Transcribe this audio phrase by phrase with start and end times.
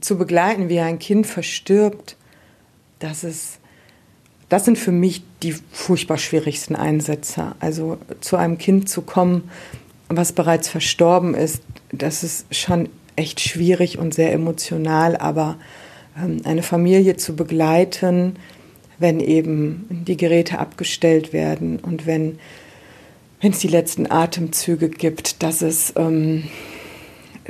[0.00, 2.16] zu begleiten, wie ein Kind verstirbt,
[2.98, 3.58] das ist,
[4.48, 7.54] das sind für mich die furchtbar schwierigsten Einsätze.
[7.60, 9.50] Also zu einem Kind zu kommen,
[10.08, 15.56] was bereits verstorben ist, das ist schon echt schwierig und sehr emotional, aber
[16.16, 18.36] ähm, eine Familie zu begleiten,
[18.98, 22.38] wenn eben die Geräte abgestellt werden und wenn
[23.40, 26.44] wenn es die letzten Atemzüge gibt, dass es ähm,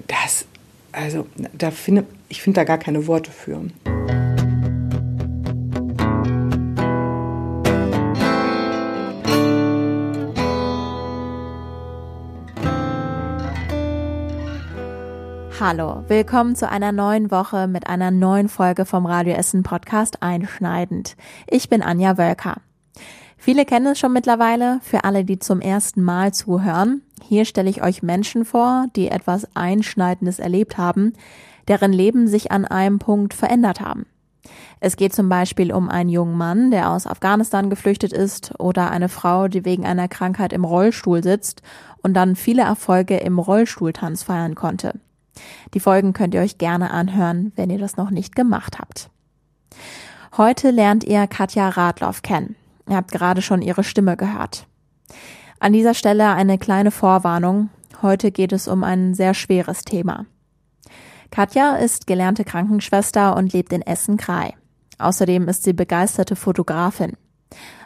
[0.06, 0.44] das
[0.92, 1.26] also
[1.56, 3.62] da finde ich finde da gar keine Worte für.
[15.60, 21.16] Hallo, willkommen zu einer neuen Woche mit einer neuen Folge vom Radio Essen Podcast Einschneidend.
[21.48, 22.58] Ich bin Anja Wölker.
[23.36, 27.02] Viele kennen es schon mittlerweile, für alle, die zum ersten Mal zuhören.
[27.22, 31.12] Hier stelle ich euch Menschen vor, die etwas Einschneidendes erlebt haben,
[31.68, 34.06] deren Leben sich an einem Punkt verändert haben.
[34.80, 39.08] Es geht zum Beispiel um einen jungen Mann, der aus Afghanistan geflüchtet ist, oder eine
[39.08, 41.62] Frau, die wegen einer Krankheit im Rollstuhl sitzt
[42.02, 44.94] und dann viele Erfolge im Rollstuhltanz feiern konnte.
[45.74, 49.10] Die Folgen könnt ihr euch gerne anhören, wenn ihr das noch nicht gemacht habt.
[50.36, 52.56] Heute lernt ihr Katja Radloff kennen.
[52.88, 54.66] Ihr habt gerade schon ihre Stimme gehört.
[55.60, 57.70] An dieser Stelle eine kleine Vorwarnung.
[58.02, 60.26] Heute geht es um ein sehr schweres Thema.
[61.30, 64.54] Katja ist gelernte Krankenschwester und lebt in Essen-Krei.
[64.98, 67.16] Außerdem ist sie begeisterte Fotografin.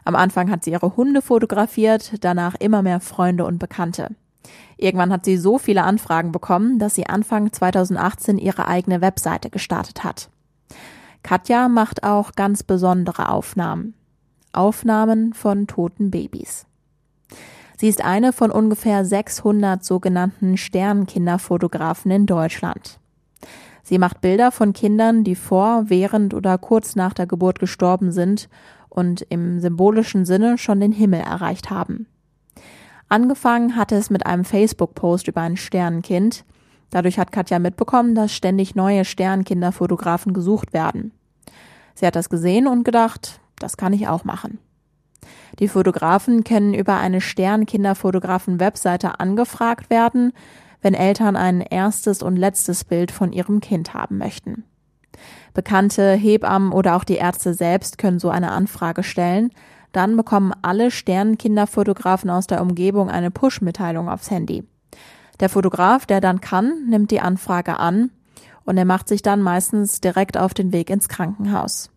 [0.04, 4.08] Am Anfang hat sie ihre Hunde fotografiert, danach immer mehr Freunde und Bekannte.
[4.76, 10.02] Irgendwann hat sie so viele Anfragen bekommen, dass sie Anfang 2018 ihre eigene Webseite gestartet
[10.02, 10.30] hat.
[11.22, 13.94] Katja macht auch ganz besondere Aufnahmen.
[14.52, 16.66] Aufnahmen von toten Babys.
[17.78, 22.98] Sie ist eine von ungefähr 600 sogenannten Sternkinderfotografen in Deutschland.
[23.82, 28.48] Sie macht Bilder von Kindern, die vor, während oder kurz nach der Geburt gestorben sind
[28.88, 32.06] und im symbolischen Sinne schon den Himmel erreicht haben.
[33.08, 36.44] Angefangen hatte es mit einem Facebook-Post über ein Sternenkind.
[36.90, 41.12] Dadurch hat Katja mitbekommen, dass ständig neue Sternkinderfotografen gesucht werden.
[41.94, 44.58] Sie hat das gesehen und gedacht, das kann ich auch machen.
[45.58, 50.32] Die Fotografen können über eine Sternkinderfotografen-Webseite angefragt werden,
[50.82, 54.64] wenn Eltern ein erstes und letztes Bild von ihrem Kind haben möchten.
[55.54, 59.50] Bekannte Hebammen oder auch die Ärzte selbst können so eine Anfrage stellen,
[59.92, 64.64] dann bekommen alle Sternenkinderfotografen aus der Umgebung eine Push-Mitteilung aufs Handy.
[65.40, 68.10] Der Fotograf, der dann kann, nimmt die Anfrage an
[68.64, 71.90] und er macht sich dann meistens direkt auf den Weg ins Krankenhaus.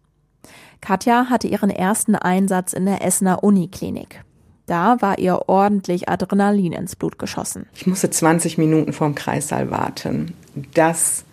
[0.81, 4.24] Katja hatte ihren ersten Einsatz in der Essener Uniklinik.
[4.65, 7.67] Da war ihr ordentlich Adrenalin ins Blut geschossen.
[7.75, 10.33] Ich musste 20 Minuten vorm Kreissaal warten.
[10.73, 11.23] Das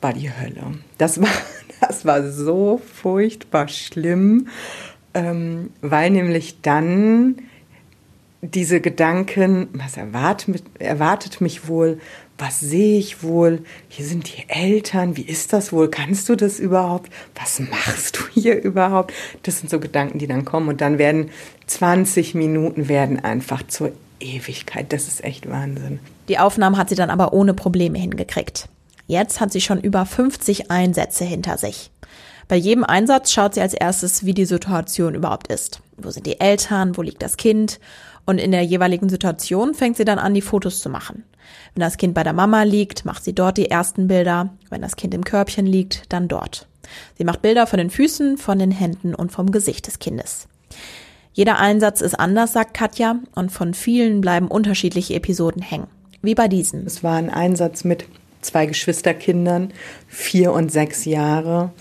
[0.00, 0.78] war die Hölle.
[0.98, 1.28] Das war,
[1.80, 4.48] das war so furchtbar schlimm
[5.14, 7.36] ähm, weil nämlich dann
[8.40, 11.98] diese Gedanken, was erwartet, erwartet mich wohl,
[12.38, 16.60] was sehe ich wohl, hier sind die Eltern, wie ist das wohl, kannst du das
[16.60, 19.12] überhaupt, was machst du hier überhaupt?
[19.42, 21.30] Das sind so Gedanken, die dann kommen und dann werden
[21.66, 24.92] 20 Minuten werden einfach zur Ewigkeit.
[24.92, 25.98] Das ist echt Wahnsinn.
[26.28, 28.68] Die Aufnahmen hat sie dann aber ohne Probleme hingekriegt.
[29.06, 31.90] Jetzt hat sie schon über 50 Einsätze hinter sich.
[32.46, 35.80] Bei jedem Einsatz schaut sie als erstes, wie die Situation überhaupt ist.
[35.96, 36.96] Wo sind die Eltern?
[36.96, 37.80] Wo liegt das Kind?
[38.28, 41.24] Und in der jeweiligen Situation fängt sie dann an, die Fotos zu machen.
[41.72, 44.50] Wenn das Kind bei der Mama liegt, macht sie dort die ersten Bilder.
[44.68, 46.68] Wenn das Kind im Körbchen liegt, dann dort.
[47.16, 50.46] Sie macht Bilder von den Füßen, von den Händen und vom Gesicht des Kindes.
[51.32, 55.86] Jeder Einsatz ist anders, sagt Katja, und von vielen bleiben unterschiedliche Episoden hängen.
[56.20, 56.84] Wie bei diesem.
[56.84, 58.04] Es war ein Einsatz mit
[58.42, 59.72] zwei Geschwisterkindern,
[60.06, 61.72] vier und sechs Jahre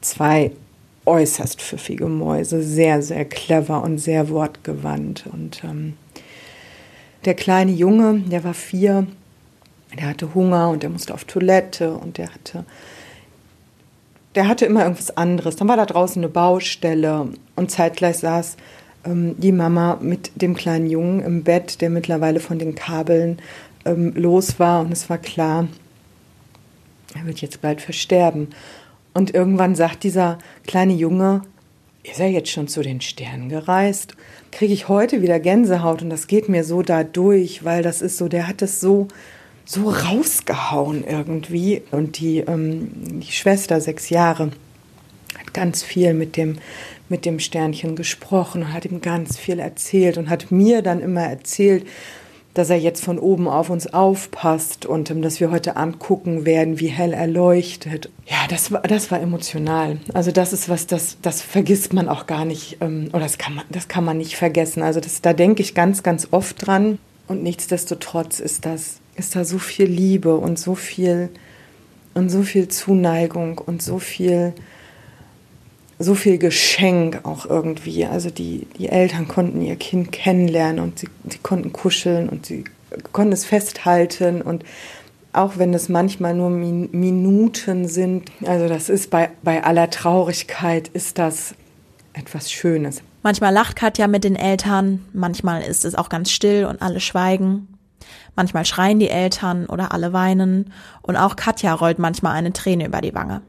[0.00, 0.50] zwei
[1.06, 5.24] äußerst pfiffige Mäuse, sehr, sehr clever und sehr wortgewandt.
[5.32, 5.94] Und ähm,
[7.24, 9.06] der kleine Junge, der war vier,
[9.98, 12.64] der hatte Hunger und der musste auf Toilette und der hatte,
[14.34, 15.56] der hatte immer irgendwas anderes.
[15.56, 18.56] Dann war da draußen eine Baustelle und zeitgleich saß
[19.04, 23.38] ähm, die Mama mit dem kleinen Jungen im Bett, der mittlerweile von den Kabeln
[23.84, 25.68] ähm, los war und es war klar,
[27.14, 28.48] er wird jetzt bald versterben.
[29.14, 31.42] Und irgendwann sagt dieser kleine Junge,
[32.02, 34.14] ist er jetzt schon zu den Sternen gereist?
[34.50, 38.18] Kriege ich heute wieder Gänsehaut und das geht mir so da durch, weil das ist
[38.18, 39.08] so, der hat es so,
[39.64, 41.82] so rausgehauen irgendwie.
[41.92, 44.50] Und die, ähm, die Schwester, sechs Jahre,
[45.38, 46.58] hat ganz viel mit dem,
[47.08, 51.22] mit dem Sternchen gesprochen und hat ihm ganz viel erzählt und hat mir dann immer
[51.22, 51.86] erzählt,
[52.54, 56.78] dass er jetzt von oben auf uns aufpasst und ähm, dass wir heute angucken werden,
[56.78, 58.10] wie hell er leuchtet.
[58.26, 59.98] Ja, das war, das war emotional.
[60.14, 63.56] Also das ist was, das, das vergisst man auch gar nicht ähm, oder das kann
[63.56, 64.82] man, das kann man nicht vergessen.
[64.82, 69.44] Also das, da denke ich ganz, ganz oft dran und nichtsdestotrotz ist das, ist da
[69.44, 71.30] so viel Liebe und so viel
[72.14, 74.54] und so viel Zuneigung und so viel
[75.98, 78.04] so viel Geschenk auch irgendwie.
[78.06, 82.64] Also die, die Eltern konnten ihr Kind kennenlernen und sie, sie konnten kuscheln und sie
[83.12, 84.64] konnten es festhalten und
[85.32, 90.88] auch wenn es manchmal nur Min Minuten sind, also das ist bei, bei aller Traurigkeit,
[90.88, 91.54] ist das
[92.12, 93.02] etwas Schönes.
[93.22, 97.68] Manchmal lacht Katja mit den Eltern, manchmal ist es auch ganz still und alle schweigen.
[98.36, 103.00] Manchmal schreien die Eltern oder alle weinen und auch Katja rollt manchmal eine Träne über
[103.00, 103.42] die Wange.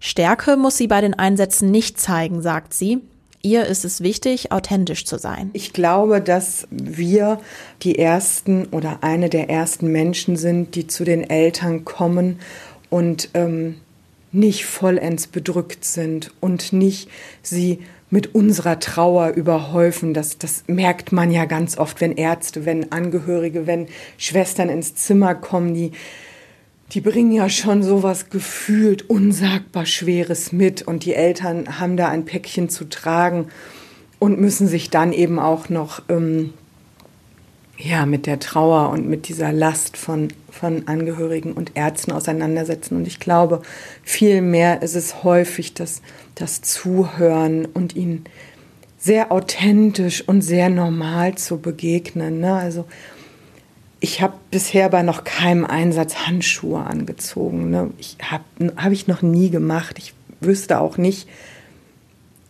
[0.00, 3.00] Stärke muss sie bei den Einsätzen nicht zeigen, sagt sie.
[3.42, 5.50] Ihr ist es wichtig, authentisch zu sein.
[5.52, 7.38] Ich glaube, dass wir
[7.82, 12.40] die ersten oder eine der ersten Menschen sind, die zu den Eltern kommen
[12.90, 13.76] und ähm,
[14.32, 17.08] nicht vollends bedrückt sind und nicht
[17.42, 17.78] sie
[18.10, 20.14] mit unserer Trauer überhäufen.
[20.14, 23.88] Das, das merkt man ja ganz oft, wenn Ärzte, wenn Angehörige, wenn
[24.18, 25.92] Schwestern ins Zimmer kommen, die
[26.92, 32.24] die bringen ja schon sowas gefühlt unsagbar Schweres mit und die Eltern haben da ein
[32.24, 33.48] Päckchen zu tragen
[34.18, 36.52] und müssen sich dann eben auch noch ähm,
[37.78, 42.96] ja, mit der Trauer und mit dieser Last von, von Angehörigen und Ärzten auseinandersetzen.
[42.96, 43.62] Und ich glaube,
[44.02, 46.00] vielmehr ist es häufig das,
[46.34, 48.24] das Zuhören und ihnen
[48.98, 52.40] sehr authentisch und sehr normal zu begegnen.
[52.40, 52.54] Ne?
[52.54, 52.86] Also
[54.00, 57.70] ich habe bisher bei noch keinem Einsatz Handschuhe angezogen.
[57.70, 57.90] Ne?
[57.98, 58.44] Ich habe
[58.76, 59.96] hab ich noch nie gemacht.
[59.98, 61.28] Ich wüsste auch nicht,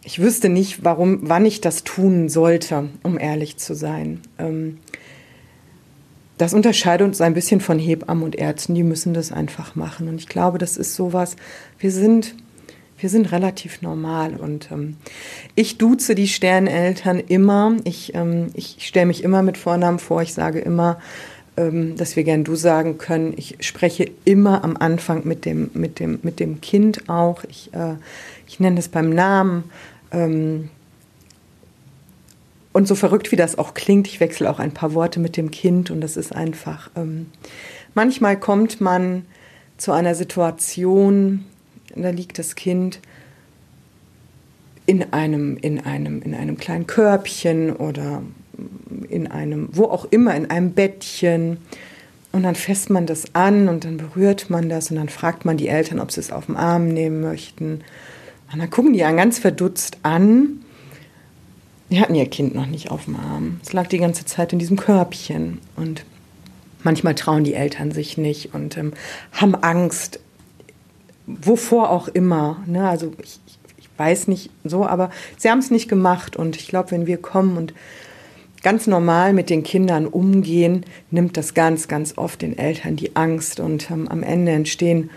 [0.03, 4.21] ich wüsste nicht, warum, wann ich das tun sollte, um ehrlich zu sein.
[4.39, 4.79] Ähm,
[6.39, 10.09] das unterscheidet uns ein bisschen von Hebammen und Ärzten, die müssen das einfach machen.
[10.09, 11.37] Und ich glaube, das ist sowas,
[11.79, 12.35] wir sind,
[12.99, 14.37] wir sind relativ normal.
[14.37, 14.97] Und ähm,
[15.55, 17.77] ich duze die Sterneltern immer.
[17.85, 20.23] Ich, ähm, ich stelle mich immer mit Vornamen vor.
[20.23, 20.99] Ich sage immer,
[21.57, 23.35] dass wir gern du sagen können.
[23.37, 27.45] Ich spreche immer am Anfang mit dem, mit dem, mit dem Kind auch.
[27.49, 27.95] Ich, äh,
[28.47, 29.65] ich nenne es beim Namen.
[30.11, 30.69] Ähm,
[32.73, 35.51] und so verrückt wie das auch klingt, ich wechsle auch ein paar Worte mit dem
[35.51, 36.91] Kind und das ist einfach.
[36.95, 37.27] Ähm,
[37.95, 39.25] manchmal kommt man
[39.79, 41.47] zu einer Situation,
[41.95, 43.01] da liegt das Kind
[44.85, 48.23] in einem, in einem, in einem kleinen Körbchen oder
[49.09, 51.59] in einem, wo auch immer, in einem Bettchen.
[52.33, 55.57] Und dann fässt man das an und dann berührt man das und dann fragt man
[55.57, 57.83] die Eltern, ob sie es auf den Arm nehmen möchten.
[58.53, 60.61] Und dann gucken die einen ganz verdutzt an.
[61.91, 63.61] Die hatten ihr Kind noch nicht auf dem Arm.
[63.65, 65.59] Es lag die ganze Zeit in diesem Körbchen.
[65.77, 66.05] Und
[66.83, 68.93] manchmal trauen die Eltern sich nicht und ähm,
[69.33, 70.21] haben Angst,
[71.27, 72.63] wovor auch immer.
[72.67, 72.89] Ne?
[72.89, 73.41] Also ich,
[73.79, 76.37] ich weiß nicht so, aber sie haben es nicht gemacht.
[76.37, 77.73] Und ich glaube, wenn wir kommen und
[78.67, 83.61] ganz normal mit den Kindern umgehen, nimmt das ganz, ganz oft den Eltern die Angst
[83.61, 85.11] und ähm, am Ende entstehen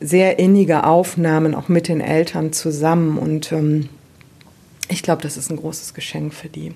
[0.00, 3.90] sehr innige Aufnahmen auch mit den Eltern zusammen und ähm,
[4.88, 6.72] ich glaube, das ist ein großes Geschenk für die.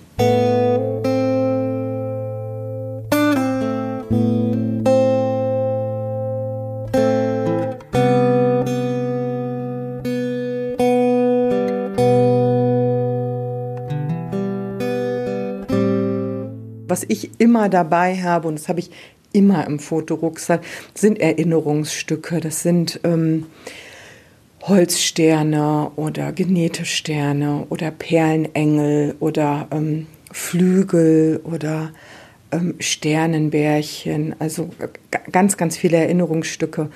[16.91, 18.91] Was ich immer dabei habe, und das habe ich
[19.33, 20.63] immer im Fotorucksack,
[20.95, 22.41] sind Erinnerungsstücke.
[22.41, 23.47] Das sind ähm,
[24.63, 31.93] Holzsterne oder genähte Sterne oder Perlenengel oder ähm, Flügel oder
[32.53, 34.35] ähm, Sternenbärchen.
[34.39, 34.71] Also
[35.33, 36.89] ganz, ganz viele Erinnerungsstücke,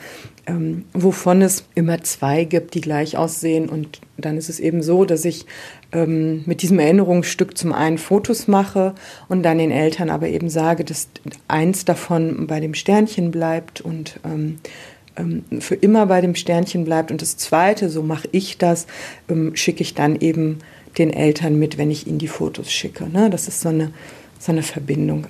[0.46, 3.68] ähm, wovon es immer zwei gibt, die gleich aussehen.
[3.68, 5.46] Und dann ist es eben so, dass ich
[5.92, 8.94] ähm, mit diesem Erinnerungsstück zum einen Fotos mache
[9.28, 11.08] und dann den Eltern aber eben sage, dass
[11.48, 14.58] eins davon bei dem Sternchen bleibt und ähm,
[15.16, 17.10] ähm für immer bei dem Sternchen bleibt.
[17.10, 18.86] Und das zweite, so mache ich das,
[19.28, 20.58] ähm, schicke ich dann eben
[20.98, 23.08] den Eltern mit, wenn ich ihnen die Fotos schicke.
[23.08, 23.30] Ne?
[23.30, 23.92] Das ist so eine,
[24.44, 25.26] so eine Verbindung.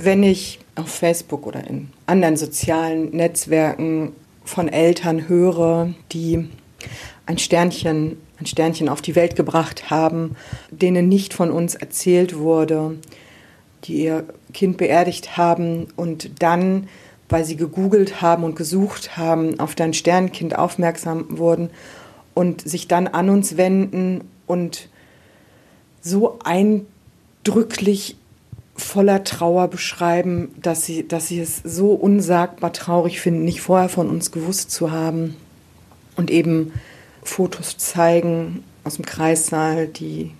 [0.00, 6.48] wenn ich auf Facebook oder in anderen sozialen Netzwerken von Eltern höre, die
[7.26, 10.34] ein Sternchen, ein Sternchen auf die Welt gebracht haben,
[10.70, 12.96] denen nicht von uns erzählt wurde,
[13.84, 16.88] die ihr Kind beerdigt haben und dann
[17.28, 21.70] weil sie gegoogelt haben und gesucht haben, auf dein Sternkind aufmerksam wurden
[22.34, 24.88] und sich dann an uns wenden und
[26.00, 28.16] so eindrücklich
[28.76, 34.08] voller Trauer beschreiben, dass sie, dass sie es so unsagbar traurig finden, nicht vorher von
[34.08, 35.36] uns gewusst zu haben
[36.16, 36.72] und eben
[37.22, 40.30] Fotos zeigen aus dem Kreissaal, die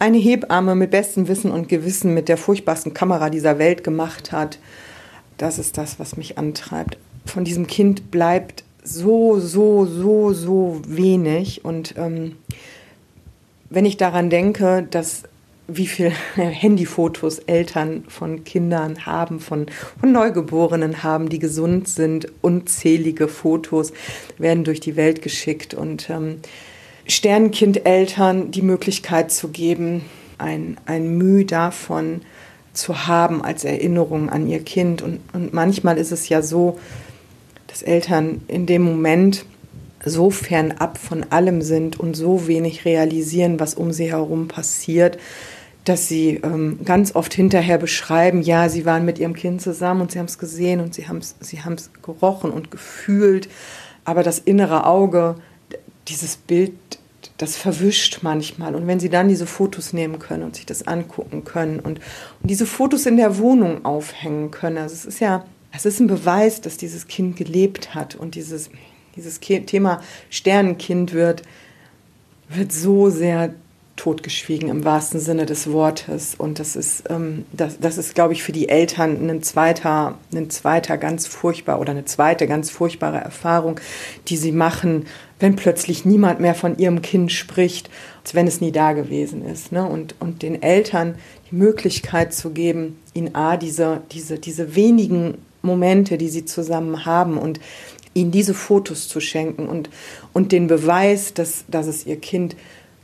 [0.00, 4.58] eine Hebamme mit bestem Wissen und Gewissen mit der furchtbarsten Kamera dieser Welt gemacht hat.
[5.36, 6.96] Das ist das, was mich antreibt.
[7.26, 11.64] Von diesem Kind bleibt so, so, so, so wenig.
[11.64, 12.36] Und ähm,
[13.68, 15.24] wenn ich daran denke, dass
[15.68, 19.66] wie viele Handyfotos Eltern von Kindern haben, von,
[20.00, 22.26] von, Neugeborenen haben, die gesund sind.
[22.40, 23.92] Unzählige Fotos
[24.38, 26.40] werden durch die Welt geschickt und ähm,
[27.10, 30.02] Sternenkindeltern die Möglichkeit zu geben,
[30.38, 32.22] ein, ein Mühe davon
[32.72, 35.02] zu haben als Erinnerung an ihr Kind.
[35.02, 36.78] Und, und manchmal ist es ja so,
[37.66, 39.44] dass Eltern in dem Moment
[40.04, 45.18] so fernab von allem sind und so wenig realisieren, was um sie herum passiert,
[45.84, 50.12] dass sie ähm, ganz oft hinterher beschreiben, ja, sie waren mit ihrem Kind zusammen und
[50.12, 51.58] sie haben es gesehen und sie haben es sie
[52.02, 53.48] gerochen und gefühlt,
[54.04, 55.36] aber das innere Auge,
[56.08, 56.72] dieses Bild
[57.38, 58.74] das verwischt manchmal.
[58.74, 62.00] Und wenn sie dann diese Fotos nehmen können und sich das angucken können und,
[62.42, 66.06] und diese Fotos in der Wohnung aufhängen können, also es ist ja, es ist ein
[66.06, 68.70] Beweis, dass dieses Kind gelebt hat und dieses,
[69.16, 71.42] dieses Thema Sternenkind wird,
[72.48, 73.54] wird so sehr
[74.00, 76.34] totgeschwiegen im wahrsten Sinne des Wortes.
[76.34, 80.48] Und das ist, ähm, das, das ist, glaube ich, für die Eltern ein zweiter, ein
[80.48, 83.78] zweiter ganz furchtbar oder eine zweite ganz furchtbare Erfahrung,
[84.28, 85.04] die sie machen,
[85.38, 87.90] wenn plötzlich niemand mehr von ihrem Kind spricht,
[88.22, 89.70] als wenn es nie da gewesen ist.
[89.70, 89.84] Ne?
[89.84, 91.16] Und, und den Eltern
[91.50, 97.36] die Möglichkeit zu geben, ihnen A, diese, diese, diese wenigen Momente, die sie zusammen haben
[97.36, 97.60] und
[98.14, 99.90] ihnen diese Fotos zu schenken und,
[100.32, 102.56] und den Beweis, dass, dass es ihr Kind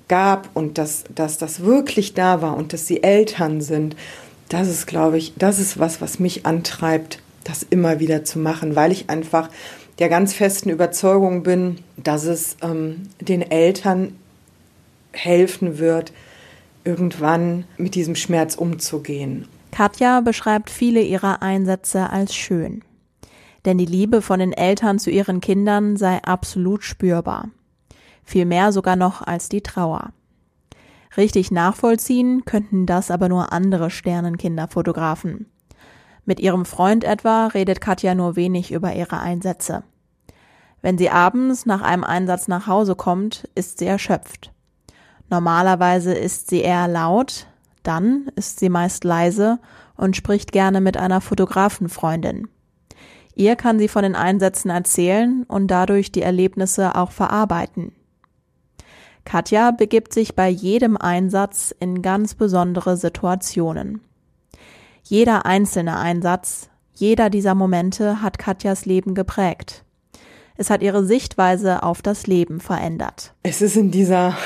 [0.08, 3.96] gab und dass, dass das wirklich da war und dass sie Eltern sind,
[4.48, 8.76] das ist, glaube ich, das ist was, was mich antreibt, das immer wieder zu machen,
[8.76, 9.50] weil ich einfach
[9.98, 14.14] der ganz festen Überzeugung bin, dass es ähm, den Eltern
[15.12, 16.12] helfen wird,
[16.84, 19.48] irgendwann mit diesem Schmerz umzugehen.
[19.72, 22.82] Katja beschreibt viele ihrer Einsätze als schön.
[23.64, 27.48] Denn die Liebe von den Eltern zu ihren Kindern sei absolut spürbar
[28.26, 30.12] viel mehr sogar noch als die Trauer.
[31.16, 35.46] Richtig nachvollziehen könnten das aber nur andere Sternenkinderfotografen.
[36.26, 39.84] Mit ihrem Freund etwa redet Katja nur wenig über ihre Einsätze.
[40.82, 44.52] Wenn sie abends nach einem Einsatz nach Hause kommt, ist sie erschöpft.
[45.30, 47.46] Normalerweise ist sie eher laut,
[47.82, 49.58] dann ist sie meist leise
[49.96, 52.48] und spricht gerne mit einer Fotografenfreundin.
[53.34, 57.92] Ihr kann sie von den Einsätzen erzählen und dadurch die Erlebnisse auch verarbeiten.
[59.26, 64.00] Katja begibt sich bei jedem Einsatz in ganz besondere Situationen.
[65.02, 69.84] Jeder einzelne Einsatz, jeder dieser Momente hat Katjas Leben geprägt.
[70.56, 73.34] Es hat ihre Sichtweise auf das Leben verändert.
[73.42, 74.36] Es ist in dieser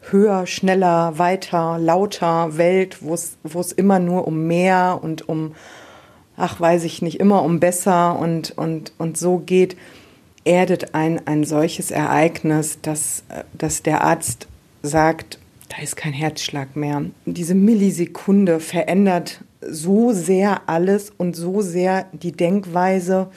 [0.00, 5.54] höher, schneller, weiter, lauter Welt, wo es, immer nur um mehr und um,
[6.36, 9.76] ach weiß ich nicht, immer um besser und, und, und so geht,
[10.44, 13.24] erdet ein, ein solches Ereignis, dass,
[13.56, 14.48] dass der Arzt
[14.82, 17.02] sagt, da ist kein Herzschlag mehr.
[17.24, 23.30] Diese Millisekunde verändert so sehr alles und so sehr die Denkweise,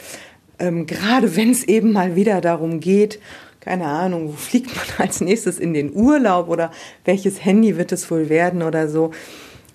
[0.59, 3.19] ähm, gerade wenn es eben mal wieder darum geht,
[3.59, 6.71] keine Ahnung, wo fliegt man als nächstes in den Urlaub oder
[7.03, 9.11] welches Handy wird es wohl werden oder so,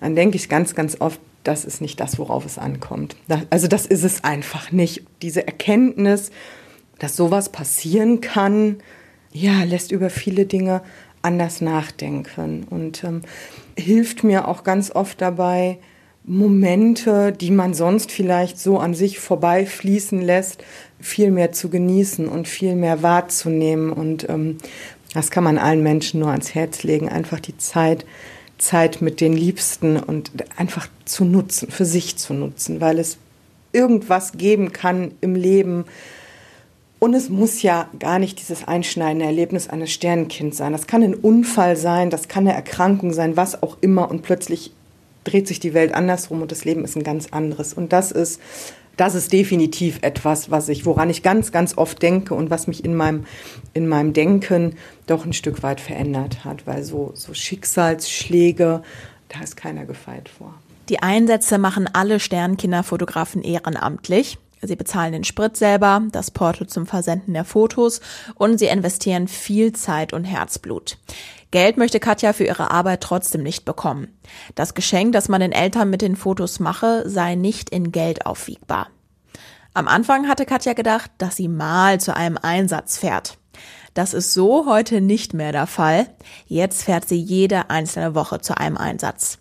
[0.01, 3.17] dann denke ich ganz, ganz oft, das ist nicht das, worauf es ankommt.
[3.49, 5.05] Also das ist es einfach nicht.
[5.23, 6.31] Diese Erkenntnis,
[7.01, 8.77] dass sowas passieren kann,
[9.33, 10.83] ja, lässt über viele Dinge
[11.23, 13.23] anders nachdenken und ähm,
[13.77, 15.79] hilft mir auch ganz oft dabei,
[16.25, 20.63] Momente, die man sonst vielleicht so an sich vorbeifließen lässt,
[21.01, 23.91] viel mehr zu genießen und viel mehr wahrzunehmen.
[23.91, 24.59] Und ähm,
[25.15, 28.05] das kann man allen Menschen nur ans Herz legen, einfach die Zeit,
[28.59, 33.17] Zeit mit den Liebsten und einfach zu nutzen, für sich zu nutzen, weil es
[33.73, 35.87] irgendwas geben kann im Leben,
[37.01, 40.73] und es muss ja gar nicht dieses einschneidende Erlebnis eines Sternenkinds sein.
[40.73, 44.11] Das kann ein Unfall sein, das kann eine Erkrankung sein, was auch immer.
[44.11, 44.73] Und plötzlich
[45.25, 47.73] dreht sich die Welt andersrum und das Leben ist ein ganz anderes.
[47.73, 48.39] Und das ist,
[48.99, 52.85] das ist definitiv etwas, was ich, woran ich ganz, ganz oft denke und was mich
[52.85, 53.25] in meinem,
[53.73, 54.77] in meinem Denken
[55.07, 56.67] doch ein Stück weit verändert hat.
[56.67, 58.83] Weil so, so Schicksalsschläge,
[59.31, 60.53] da ist keiner gefeit vor.
[60.91, 64.37] Die Einsätze machen alle Sternkinderfotografen ehrenamtlich.
[64.63, 68.01] Sie bezahlen den Sprit selber, das Porto zum Versenden der Fotos
[68.35, 70.99] und sie investieren viel Zeit und Herzblut.
[71.51, 74.17] Geld möchte Katja für ihre Arbeit trotzdem nicht bekommen.
[74.55, 78.89] Das Geschenk, das man den Eltern mit den Fotos mache, sei nicht in Geld aufwiegbar.
[79.73, 83.39] Am Anfang hatte Katja gedacht, dass sie mal zu einem Einsatz fährt.
[83.95, 86.07] Das ist so heute nicht mehr der Fall.
[86.47, 89.39] Jetzt fährt sie jede einzelne Woche zu einem Einsatz.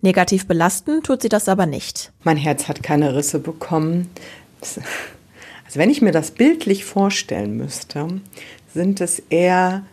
[0.00, 2.12] Negativ belasten tut sie das aber nicht.
[2.24, 4.10] Mein Herz hat keine Risse bekommen.
[4.62, 8.20] Also wenn ich mir das bildlich vorstellen müsste,
[8.72, 9.84] sind es eher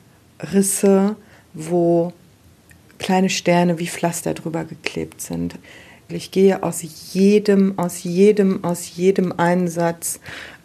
[0.54, 1.16] Risse,
[1.54, 2.14] wo
[2.98, 5.56] kleine Sterne wie Pflaster drüber geklebt sind.
[6.10, 6.84] Ich gehe aus
[7.14, 10.20] jedem, aus jedem, aus jedem Einsatz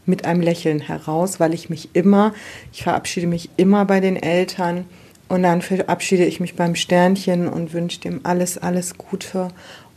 [0.07, 2.35] mit einem Lächeln heraus, weil ich mich immer,
[2.73, 4.85] ich verabschiede mich immer bei den Eltern
[5.29, 9.49] und dann verabschiede ich mich beim Sternchen und wünsche dem alles, alles Gute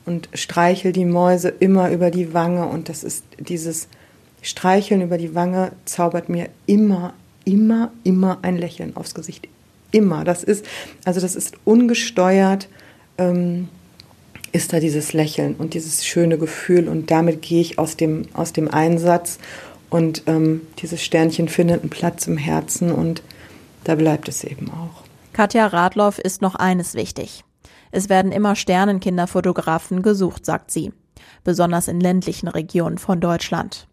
[0.06, 3.88] und streichel die Mäuse immer über die Wange und das ist dieses
[4.48, 7.14] Streicheln über die Wange zaubert mir immer,
[7.44, 9.50] immer, immer ein Lächeln aufs Gesicht.
[9.92, 10.24] Immer.
[10.24, 10.66] Das ist,
[11.04, 12.70] also das ist ungesteuert,
[13.18, 13.68] ähm,
[14.54, 18.54] ist da dieses Lächeln und dieses schöne Gefühl und damit gehe ich aus dem, aus
[18.54, 19.38] dem Einsatz
[19.90, 23.24] und ähm, dieses Sternchen findet einen Platz im Herzen und
[23.84, 25.04] da bleibt es eben auch.
[25.34, 27.44] Katja Radloff ist noch eines wichtig.
[27.92, 30.94] Es werden immer Sternenkinderfotografen gesucht, sagt sie.
[31.44, 33.88] Besonders in ländlichen Regionen von Deutschland.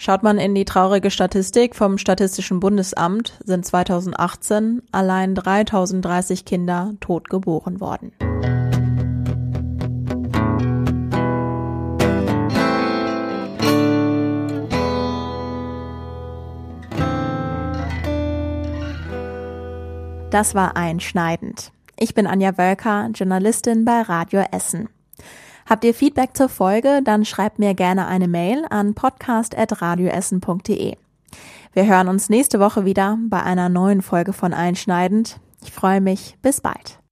[0.00, 7.28] Schaut man in die traurige Statistik vom Statistischen Bundesamt, sind 2018 allein 3030 Kinder tot
[7.28, 8.12] geboren worden.
[20.30, 21.72] Das war einschneidend.
[21.96, 24.88] Ich bin Anja Wölker, Journalistin bei Radio Essen.
[25.68, 30.96] Habt ihr Feedback zur Folge, dann schreibt mir gerne eine Mail an podcast.radioessen.de.
[31.74, 35.38] Wir hören uns nächste Woche wieder bei einer neuen Folge von Einschneidend.
[35.62, 36.38] Ich freue mich.
[36.40, 36.98] Bis bald.